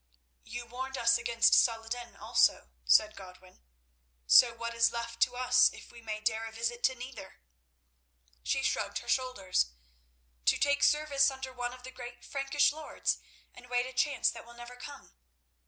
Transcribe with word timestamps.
"You 0.43 0.65
warned 0.65 0.97
us 0.97 1.19
against 1.19 1.53
Saladin 1.53 2.15
also," 2.17 2.71
said 2.85 3.15
Godwin, 3.15 3.61
"so 4.25 4.51
what 4.51 4.73
is 4.73 4.91
left 4.91 5.21
to 5.21 5.35
us 5.35 5.71
if 5.71 5.91
we 5.91 6.01
may 6.01 6.19
dare 6.19 6.47
a 6.47 6.51
visit 6.51 6.81
to 6.85 6.95
neither?" 6.95 7.39
She 8.41 8.63
shrugged 8.63 8.97
her 8.97 9.07
shoulders. 9.07 9.67
"To 10.45 10.57
take 10.57 10.81
service 10.81 11.29
under 11.29 11.53
one 11.53 11.71
of 11.71 11.83
the 11.83 11.91
great 11.91 12.25
Frankish 12.25 12.71
lords 12.73 13.19
and 13.53 13.69
wait 13.69 13.85
a 13.85 13.93
chance 13.93 14.31
that 14.31 14.43
will 14.43 14.55
never 14.55 14.75
come. 14.75 15.13